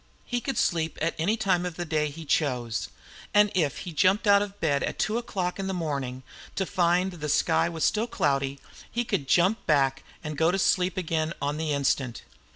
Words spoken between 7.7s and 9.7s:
still cloudy, he could jump